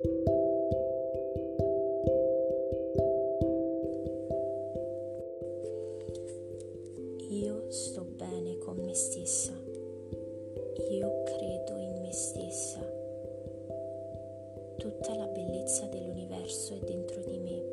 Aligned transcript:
Io 0.00 0.10
sto 7.68 8.04
bene 8.04 8.58
con 8.58 8.76
me 8.76 8.94
stessa. 8.94 9.50
Io 10.90 11.22
credo 11.24 11.78
in 11.78 12.00
me 12.00 12.12
stessa. 12.12 12.78
Tutta 14.76 15.16
la 15.16 15.26
bellezza 15.26 15.86
dell'universo 15.86 16.74
è 16.74 16.78
dentro 16.78 17.20
di 17.22 17.38
me. 17.40 17.64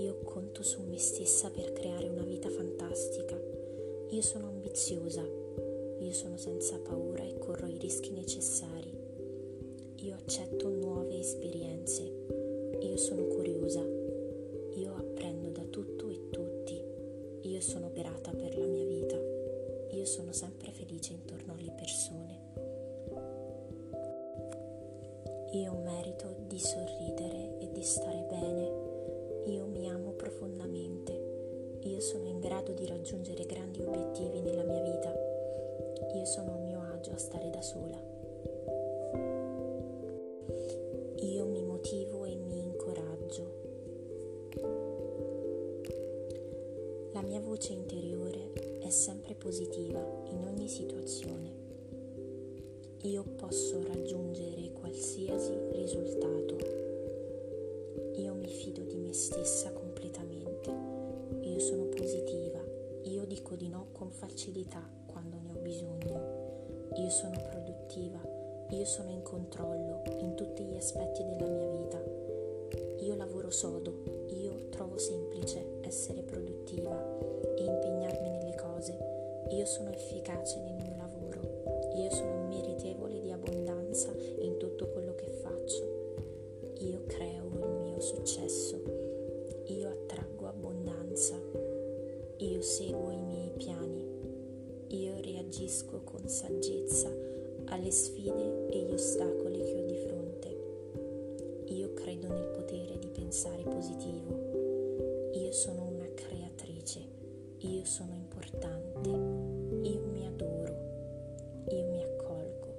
Io 0.00 0.18
conto 0.24 0.64
su 0.64 0.82
me 0.82 0.98
stessa 0.98 1.48
per 1.48 1.72
creare 1.74 2.08
una 2.08 2.24
vita 2.24 2.50
fantastica. 2.50 3.40
Io 4.08 4.22
sono 4.22 4.48
ambiziosa. 4.48 5.22
Io 5.22 6.12
sono 6.12 6.36
senza 6.36 6.76
paura 6.80 7.22
e 7.22 7.38
corro 7.38 7.68
i 7.68 7.78
rischi 7.78 8.10
necessari. 8.10 8.95
Io 10.06 10.14
accetto 10.14 10.68
nuove 10.68 11.18
esperienze. 11.18 12.08
Io 12.78 12.96
sono 12.96 13.24
curiosa. 13.24 13.82
Io 14.76 14.94
apprendo 14.94 15.48
da 15.48 15.64
tutto 15.64 16.08
e 16.08 16.30
tutti. 16.30 16.80
Io 17.40 17.60
sono 17.60 17.90
grata 17.92 18.30
per 18.30 18.56
la 18.56 18.66
mia 18.66 18.84
vita. 18.86 19.18
Io 19.90 20.04
sono 20.04 20.30
sempre 20.30 20.70
felice 20.70 21.12
intorno 21.12 21.54
alle 21.54 21.72
persone. 21.72 22.38
Io 25.54 25.72
merito 25.82 26.36
di 26.46 26.60
sorridere 26.60 27.58
e 27.58 27.72
di 27.72 27.82
stare 27.82 28.26
bene. 28.28 28.70
Io 29.46 29.66
mi 29.66 29.90
amo 29.90 30.12
profondamente. 30.12 31.80
Io 31.80 31.98
sono 31.98 32.28
in 32.28 32.38
grado 32.38 32.70
di 32.74 32.86
raggiungere 32.86 33.44
grandi 33.44 33.82
obiettivi 33.82 34.38
nella 34.38 34.62
mia 34.62 34.82
vita. 34.82 35.12
Io 36.14 36.24
sono 36.26 36.52
a 36.52 36.58
mio 36.58 36.80
agio 36.94 37.10
a 37.10 37.18
stare 37.18 37.50
da 37.50 37.60
sola. 37.60 38.15
Voce 47.56 47.72
interiore 47.72 48.52
è 48.80 48.90
sempre 48.90 49.34
positiva 49.34 49.98
in 50.26 50.44
ogni 50.44 50.68
situazione. 50.68 51.50
Io 53.04 53.22
posso 53.34 53.82
raggiungere 53.82 54.72
qualsiasi 54.72 55.56
risultato. 55.72 56.58
Io 58.16 58.34
mi 58.34 58.48
fido 58.48 58.82
di 58.82 58.96
me 58.96 59.14
stessa 59.14 59.72
completamente. 59.72 60.70
Io 61.40 61.58
sono 61.58 61.84
positiva. 61.86 62.62
Io 63.04 63.24
dico 63.24 63.54
di 63.54 63.68
no 63.68 63.86
con 63.92 64.10
facilità 64.10 64.86
quando 65.06 65.38
ne 65.38 65.52
ho 65.52 65.58
bisogno. 65.62 66.90
Io 66.96 67.08
sono 67.08 67.40
produttiva. 67.40 68.20
Io 68.68 68.84
sono 68.84 69.08
in 69.08 69.22
controllo 69.22 70.02
in 70.18 70.34
tutti 70.34 70.62
gli 70.62 70.76
aspetti 70.76 71.24
della 71.24 71.48
mia 71.48 71.70
vita. 71.70 72.02
Io 73.00 73.14
lavoro 73.14 73.50
sodo. 73.50 74.26
Io 74.28 74.68
trovo 74.68 74.98
semplice 74.98 75.78
essere 75.80 76.20
produttiva 76.20 77.25
Io 79.50 79.64
sono 79.64 79.92
efficace 79.92 80.58
nel 80.60 80.74
mio 80.74 80.96
lavoro. 80.96 81.40
Io 81.94 82.10
sono 82.10 82.48
meritevole 82.48 83.20
di 83.20 83.30
abbondanza 83.30 84.12
in 84.40 84.56
tutto 84.58 84.88
quello 84.88 85.14
che 85.14 85.28
faccio. 85.28 86.14
Io 86.78 87.04
creo 87.06 87.46
il 87.46 87.80
mio 87.84 88.00
successo. 88.00 88.82
Io 89.66 89.88
attraggo 89.88 90.48
abbondanza. 90.48 91.40
Io 92.38 92.60
seguo 92.60 93.10
i 93.12 93.20
miei 93.20 93.50
piani. 93.56 94.04
Io 94.88 95.14
reagisco 95.20 96.00
con 96.02 96.28
saggezza 96.28 97.08
alle 97.66 97.90
sfide 97.90 98.66
e 98.68 98.82
gli 98.82 98.92
ostacoli 98.92 99.58
che 99.62 99.80
ho 99.80 99.86
di 99.86 99.96
fronte. 99.96 100.56
Io 101.72 101.94
credo 101.94 102.28
nel 102.28 102.48
potere 102.48 102.98
di 102.98 103.08
pensare 103.08 103.62
positivo. 103.62 105.30
Io 105.34 105.52
sono 105.52 105.84
una 105.84 106.08
creatrice. 106.14 107.00
Io 107.58 107.84
sono 107.84 108.25
importante. 108.46 109.10
Io 109.88 110.06
mi 110.06 110.24
adoro. 110.24 111.64
Io 111.70 111.86
mi 111.86 112.02
accolgo. 112.02 112.74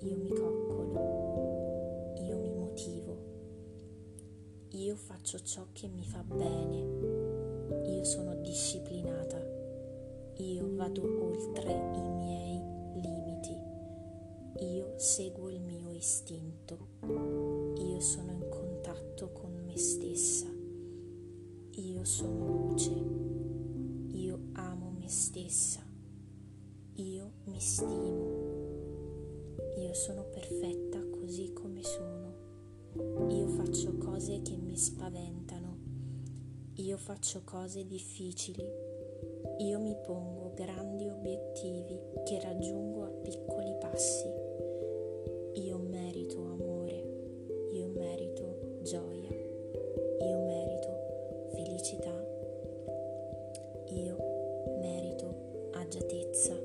Io 0.00 0.16
mi 0.16 0.28
coccolo. 0.28 2.14
Io 2.20 2.38
mi 2.38 2.52
motivo. 2.52 3.16
Io 4.70 4.94
faccio 4.94 5.40
ciò 5.40 5.66
che 5.72 5.88
mi 5.88 6.04
fa 6.04 6.22
bene. 6.22 7.90
Io 7.90 8.04
sono 8.04 8.34
disciplinata. 8.36 9.40
Io 10.36 10.74
vado 10.76 11.02
oltre 11.02 11.72
i 11.72 12.08
miei 12.08 12.60
limiti. 13.00 13.56
Io 14.64 14.94
seguo 14.98 15.48
il 15.48 15.60
mio 15.60 15.90
istinto. 15.90 16.78
Io 17.76 18.00
sono 18.00 18.30
in 18.30 18.48
contatto 18.48 19.30
con 19.32 19.52
me 19.64 19.76
stessa. 19.76 20.46
Io 21.74 22.04
sono 22.04 22.68
luce. 22.68 23.31
Stessa. 25.32 25.80
Io 26.96 27.30
mi 27.44 27.58
stimo. 27.58 29.56
Io 29.78 29.94
sono 29.94 30.24
perfetta 30.24 31.02
così 31.08 31.54
come 31.54 31.82
sono. 31.82 32.34
Io 33.30 33.46
faccio 33.48 33.96
cose 33.96 34.42
che 34.42 34.54
mi 34.58 34.76
spaventano. 34.76 35.78
Io 36.74 36.98
faccio 36.98 37.40
cose 37.44 37.86
difficili. 37.86 38.62
Io 39.60 39.80
mi 39.80 39.96
pongo 40.04 40.52
grandi 40.52 41.08
obiettivi 41.08 41.98
che 42.26 42.38
raggiungo 42.38 43.04
a 43.04 43.10
piccoli 43.22 43.74
passi. 43.80 44.28
Io 45.62 45.78
merito 45.78 46.44
amore. 46.44 47.70
Io 47.72 47.88
merito 47.88 48.80
gioia. 48.82 49.30
Io 49.30 50.38
merito 50.44 51.48
felicità. 51.54 52.22
Io 53.94 54.31
agiatezza. 56.32 56.58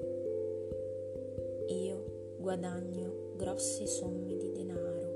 Io 1.67 2.35
guadagno 2.37 3.33
grosse 3.35 3.85
somme 3.85 4.35
di 4.37 4.51
denaro. 4.53 5.15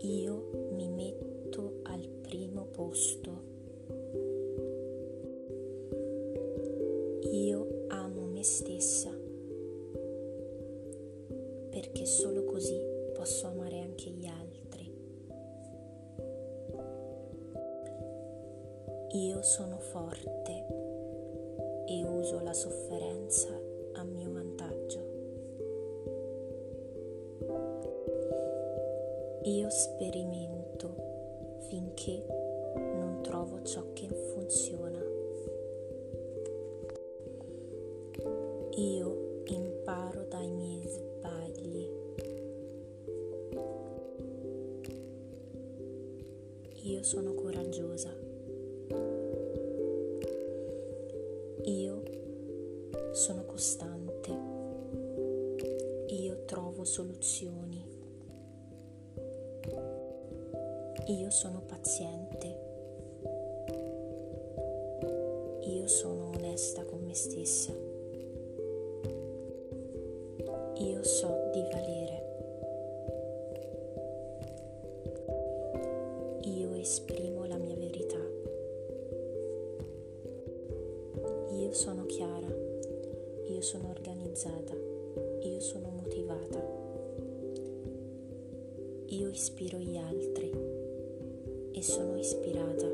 Io 0.00 0.70
mi 0.72 0.88
metto 0.88 1.80
al 1.82 2.08
primo 2.22 2.66
posto. 2.72 3.52
Io 7.30 7.84
amo 7.88 8.22
me 8.26 8.42
stessa 8.42 9.10
perché 11.70 12.06
solo 12.06 12.44
così 12.44 12.80
posso 13.12 13.46
amare 13.48 13.80
anche 13.80 14.10
gli 14.10 14.26
altri. 14.26 14.92
Io 19.10 19.42
sono 19.42 19.78
forte 19.78 20.83
e 21.94 22.04
uso 22.04 22.40
la 22.40 22.52
sofferenza 22.52 23.48
a 23.92 24.02
mio 24.02 24.32
vantaggio. 24.32 25.12
Io 29.42 29.70
sperimento 29.70 30.94
finché 31.68 32.24
non 32.74 33.20
trovo 33.22 33.62
ciò 33.62 33.84
che 33.92 34.08
funziona. 34.08 35.00
Io 38.76 39.42
imparo 39.44 40.24
dai 40.24 40.50
miei 40.50 40.88
sbagli. 40.88 41.88
Io 46.82 47.02
sono 47.04 47.34
coraggiosa. 47.34 48.23
Costante. 53.54 54.36
Io 56.08 56.44
trovo 56.44 56.82
soluzioni. 56.82 57.86
Io 61.06 61.30
sono 61.30 61.60
paziente. 61.60 62.58
Io 65.60 65.86
sono 65.86 66.30
onesta 66.30 66.84
con 66.84 67.04
me 67.04 67.14
stessa. 67.14 67.83
sono 83.64 83.88
organizzata, 83.88 84.74
io 85.40 85.58
sono 85.58 85.88
motivata, 85.88 86.62
io 89.06 89.28
ispiro 89.30 89.78
gli 89.78 89.96
altri 89.96 90.52
e 91.72 91.82
sono 91.82 92.18
ispirata. 92.18 92.86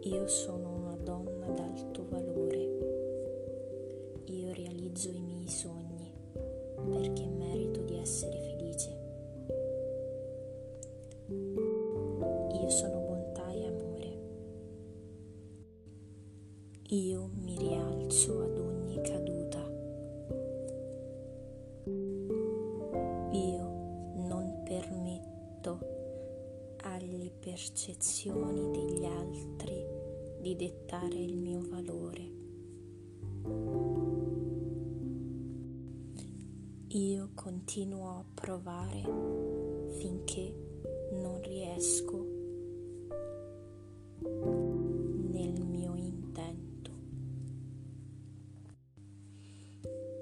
Io 0.00 0.26
sono 0.28 0.70
una 0.70 0.96
donna 0.96 1.46
d'alto 1.48 2.06
valore, 2.08 2.78
io 4.24 4.52
realizzo 4.54 5.10
i 5.10 5.20
miei 5.20 5.48
sogni 5.48 6.10
perché 6.88 7.26
merito 7.26 7.82
di 7.82 7.98
essere 7.98 8.38
felice. 8.38 8.98
Io 12.62 12.70
sono 12.70 12.98
bontà 13.00 13.52
e 13.52 13.66
amore. 13.66 14.12
Io 16.88 17.33
di 30.94 31.08
dettare 31.08 31.16
il 31.16 31.36
mio 31.36 31.60
valore. 31.68 32.32
Io 36.88 37.30
continuo 37.34 38.08
a 38.10 38.24
provare 38.32 39.02
finché 39.98 40.54
non 41.12 41.40
riesco 41.42 42.26
nel 44.20 45.64
mio 45.64 45.94
intento. 45.96 46.90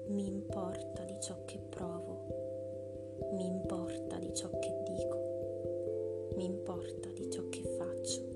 Mi 0.07 0.25
importa 0.27 1.03
di 1.03 1.19
ciò 1.21 1.45
che 1.45 1.59
provo, 1.59 3.29
mi 3.33 3.45
importa 3.45 4.17
di 4.17 4.33
ciò 4.33 4.49
che 4.59 4.81
dico, 4.85 6.31
mi 6.35 6.45
importa 6.45 7.09
di 7.11 7.29
ciò 7.29 7.47
che 7.49 7.63
faccio. 7.77 8.32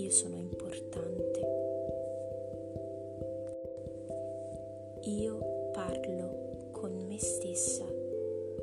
Io 0.00 0.10
sono 0.10 0.36
importante. 0.36 1.40
Io 5.02 5.70
parlo 5.72 6.68
con 6.72 7.06
me 7.06 7.18
stessa 7.18 7.84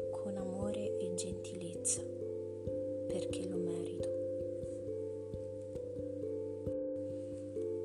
con 0.09 0.35
amore 0.35 0.97
e 0.97 1.13
gentilezza 1.13 2.01
perché 3.05 3.47
lo 3.47 3.57
merito. 3.57 4.09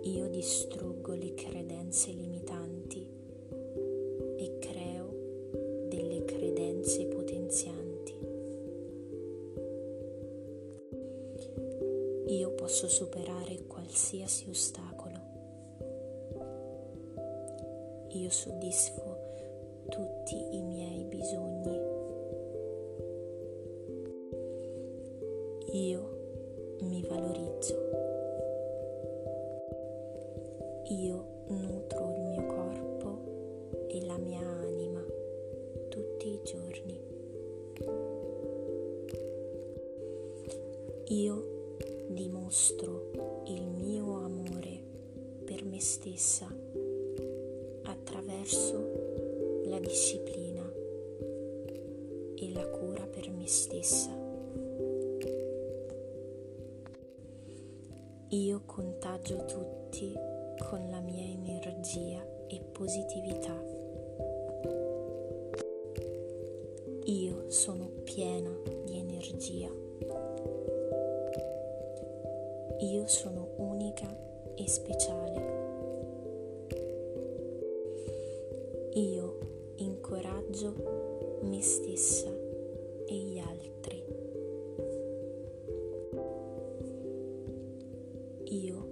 Io 0.05 0.29
distruggo 0.31 1.13
le 1.13 1.35
credenze 1.35 2.11
limitanti 2.11 2.62
posso 12.73 12.89
superare 12.89 13.67
qualsiasi 13.67 14.49
ostacolo. 14.49 15.21
Io 18.09 18.31
soddisfo 18.31 19.19
tutti 19.91 20.57
i 20.57 20.63
miei 20.63 21.05
bisogni. 21.05 21.79
Io 25.73 26.79
mi 26.81 27.03
valorizzo. 27.03 27.75
Io 30.85 31.27
nutro 31.49 32.11
il 32.15 32.23
mio 32.23 32.47
corpo 32.47 33.87
e 33.89 34.03
la 34.07 34.17
mia 34.17 34.41
anima 34.41 35.05
tutti 35.91 36.29
i 36.29 36.41
giorni. 36.43 37.01
Io 41.09 41.52
dimostro 42.53 43.43
il 43.47 43.67
mio 43.67 44.23
amore 44.23 44.79
per 45.43 45.65
me 45.65 45.81
stessa 45.81 46.47
attraverso 47.85 49.63
la 49.65 49.79
disciplina 49.79 50.61
e 52.35 52.53
la 52.53 52.67
cura 52.69 53.07
per 53.07 53.31
me 53.31 53.47
stessa. 53.47 54.11
Io 58.29 58.63
contagio 58.67 59.47
tutti 59.47 60.13
con 60.59 60.91
la 60.91 61.01
mia 61.01 61.25
energia 61.25 62.23
e 62.49 62.61
positività. 62.71 63.65
Io 67.05 67.51
sono 67.51 67.87
piena 68.05 68.55
di 68.85 68.99
energia. 68.99 69.82
Io 73.03 73.09
sono 73.09 73.49
unica 73.57 74.07
e 74.55 74.69
speciale. 74.69 75.43
Io 78.93 79.39
incoraggio 79.79 81.41
me 81.41 81.61
stessa 81.61 82.29
e 82.29 83.13
gli 83.13 83.39
altri. 83.41 84.05
Io 88.45 88.87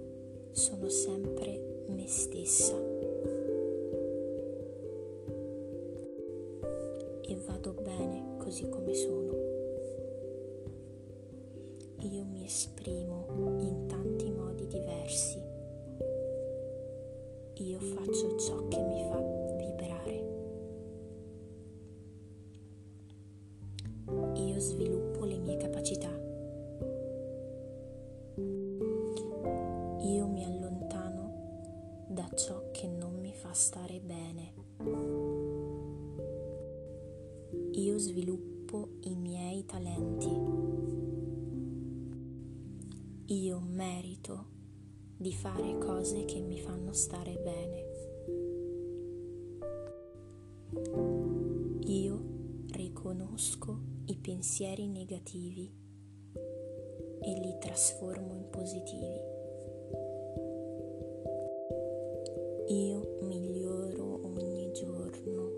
sono 0.51 0.89
sempre 0.89 1.85
me 1.87 2.05
stessa 2.05 2.75
e 7.21 7.37
vado 7.45 7.71
bene 7.81 8.35
così 8.39 8.67
come 8.67 8.93
sono. 8.93 9.50
Io 12.03 12.25
mi 12.25 12.43
esprimo 12.43 13.27
in 13.59 13.85
tanti 13.87 14.31
modi 14.31 14.65
diversi. 14.65 15.39
Io 17.57 17.79
faccio 17.79 18.39
ciò 18.39 18.67
che 18.67 18.81
mi 18.81 19.03
fa 19.03 19.21
vibrare. 19.55 20.29
Io 24.33 24.59
sviluppo 24.59 25.25
le 25.25 25.37
mie 25.37 25.57
capacità. 25.57 26.09
Io 29.99 30.27
mi 30.27 30.43
allontano 30.43 32.05
da 32.07 32.27
ciò 32.33 32.71
che 32.71 32.87
non 32.87 33.19
mi 33.19 33.33
fa 33.35 33.53
stare 33.53 33.99
bene. 33.99 34.53
Io 37.73 37.97
sviluppo 37.99 38.89
i 39.01 39.15
miei 39.15 39.63
talenti. 39.67 41.10
Io 43.31 43.61
merito 43.61 44.45
di 45.15 45.31
fare 45.31 45.77
cose 45.77 46.25
che 46.25 46.41
mi 46.41 46.59
fanno 46.59 46.91
stare 46.91 47.37
bene. 47.37 47.85
Io 51.85 52.21
riconosco 52.73 53.79
i 54.07 54.17
pensieri 54.17 54.85
negativi 54.89 55.73
e 57.21 57.39
li 57.39 57.55
trasformo 57.57 58.33
in 58.33 58.49
positivi. 58.49 59.21
Io 62.67 63.17
miglioro 63.21 64.25
ogni 64.25 64.73
giorno. 64.73 65.51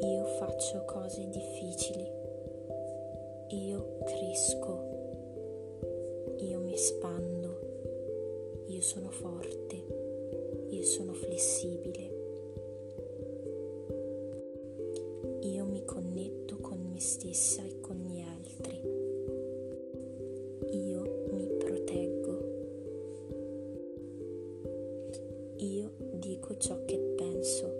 Io 0.00 0.24
faccio 0.38 0.82
cose 0.86 1.28
difficili. 1.28 2.10
Io 3.48 3.98
cresco. 4.02 4.95
Espando. 6.76 8.64
Io 8.66 8.82
sono 8.82 9.08
forte. 9.08 9.82
Io 10.68 10.82
sono 10.82 11.14
flessibile. 11.14 12.10
Io 15.40 15.64
mi 15.64 15.82
connetto 15.86 16.58
con 16.58 16.90
me 16.92 17.00
stessa 17.00 17.62
e 17.64 17.80
con 17.80 17.96
gli 17.96 18.20
altri. 18.20 18.78
Io 20.76 21.24
mi 21.32 21.46
proteggo. 21.46 22.44
Io 25.56 25.90
dico 26.16 26.58
ciò 26.58 26.84
che 26.84 26.98
penso 27.16 27.72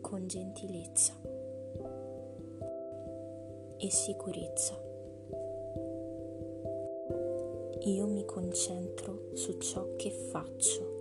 con 0.00 0.26
gentilezza 0.26 1.12
e 3.76 3.90
sicurezza. 3.90 4.91
Io 7.84 8.06
mi 8.06 8.24
concentro 8.24 9.30
su 9.32 9.58
ciò 9.58 9.96
che 9.96 10.10
faccio. 10.10 11.00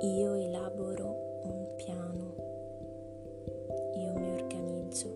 Io 0.00 0.32
elaboro 0.32 1.40
un 1.42 1.74
piano. 1.76 2.34
Io 3.94 4.12
mi 4.18 4.30
organizzo. 4.30 5.14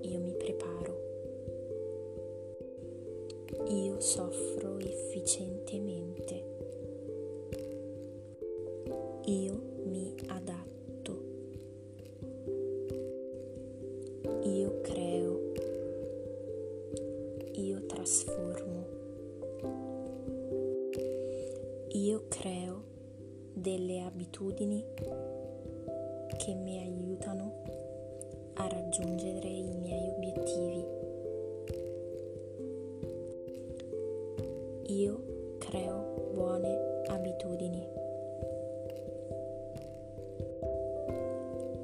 Io 0.00 0.18
mi 0.18 0.32
preparo. 0.32 0.98
Io 3.68 4.00
soffro 4.00 4.76
efficientemente. 4.78 6.44
Io 9.26 9.60
mi 9.84 10.12
adatto. 10.26 10.69
Abitudini 24.40 24.82
che 26.38 26.54
mi 26.54 26.78
aiutano 26.78 27.52
a 28.54 28.66
raggiungere 28.68 29.46
i 29.46 29.70
miei 29.74 30.08
obiettivi. 30.08 30.84
Io 34.94 35.22
creo 35.58 36.30
buone 36.32 37.02
abitudini. 37.08 37.86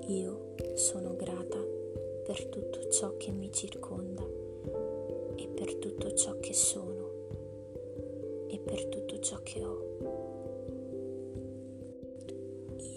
Io 0.07 0.55
sono 0.77 1.15
grata 1.15 1.63
per 2.25 2.47
tutto 2.47 2.89
ciò 2.89 3.19
che 3.19 3.33
mi 3.33 3.53
circonda 3.53 4.06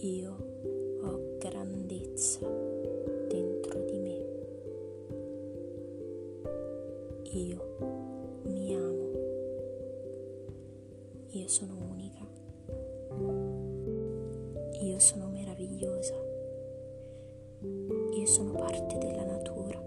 Io 0.01 0.31
ho 1.01 1.37
grandezza 1.39 2.47
dentro 3.27 3.83
di 3.83 3.99
me. 3.99 4.25
Io 7.31 8.39
mi 8.43 8.73
amo. 8.75 9.11
Io 11.31 11.47
sono 11.49 11.75
unica. 11.91 12.25
Io 14.83 14.99
sono 14.99 15.27
meravigliosa. 15.27 16.15
Io 18.13 18.25
sono 18.25 18.53
parte 18.53 18.97
della 18.99 19.25
natura. 19.25 19.83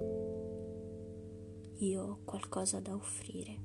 Io 1.77 2.03
ho 2.03 2.19
qualcosa 2.23 2.81
da 2.81 2.95
offrire. 2.95 3.59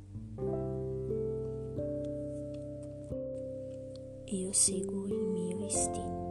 Io 4.27 4.53
seguo 4.53 5.07
il 5.07 5.27
mio 5.27 5.65
istinto. 5.65 6.26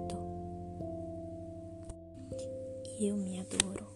Io 2.99 3.15
mi 3.15 3.39
adoro. 3.39 3.95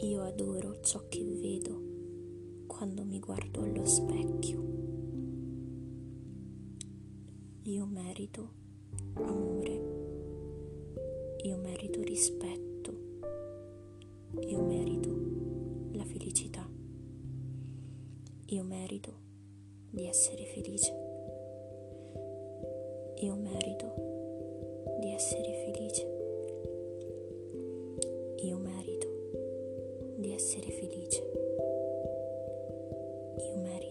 Io 0.00 0.22
adoro 0.22 0.80
ciò 0.80 1.06
che 1.08 1.22
vedo 1.22 2.66
quando 2.66 3.04
mi 3.04 3.20
guardo 3.20 3.62
allo 3.62 3.86
specchio. 3.86 4.60
Io 7.62 7.86
merito 7.86 8.50
amore. 9.14 9.72
Io 11.44 11.56
merito 11.58 12.02
rispetto. 12.02 12.92
Io 14.40 14.60
merito 14.60 15.16
la 15.92 16.04
felicità. 16.04 16.68
Io 18.46 18.64
merito 18.64 19.12
di 19.90 20.06
essere 20.08 20.44
felice. 20.46 20.92
Io 23.20 23.36
merito 23.36 24.07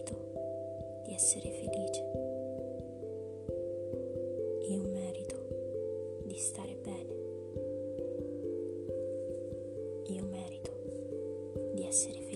merito 0.08 1.02
di 1.04 1.14
essere 1.14 1.50
felice. 1.50 2.04
Io 4.68 4.82
merito 4.82 5.36
di 6.24 6.36
stare 6.36 6.76
bene. 6.82 7.16
Io 10.06 10.24
merito 10.24 10.70
di 11.74 11.84
essere 11.86 12.12
felice. 12.14 12.27